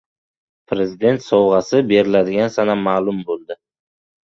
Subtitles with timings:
[0.71, 3.63] «Prezident sovg‘asi» beriladigan sana ma’lum bo‘ldi